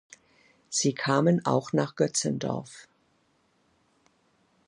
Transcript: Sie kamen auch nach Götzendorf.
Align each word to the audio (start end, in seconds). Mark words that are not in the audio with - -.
Sie 0.67 0.95
kamen 0.95 1.45
auch 1.45 1.73
nach 1.73 1.95
Götzendorf. 1.95 2.87